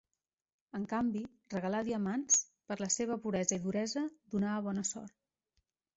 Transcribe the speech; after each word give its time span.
En 0.79 0.85
canvi, 0.93 1.19
regalar 1.53 1.81
diamants, 1.89 2.39
per 2.71 2.79
la 2.85 2.89
seva 2.97 3.19
puresa 3.27 3.59
i 3.61 3.63
duresa, 3.67 4.07
donava 4.37 4.65
bona 4.71 4.87
sort. 4.95 5.19